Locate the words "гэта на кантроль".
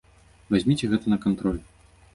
0.95-1.61